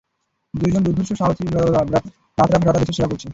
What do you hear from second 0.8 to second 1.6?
দুর্ধর্ষ, সাহসী